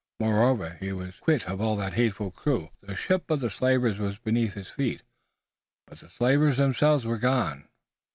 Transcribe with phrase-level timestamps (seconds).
[0.19, 2.71] Moreover, he was quit of all that hateful crew.
[2.81, 5.03] The ship of the slavers was beneath his feet,
[5.85, 7.67] but the slavers themselves were gone.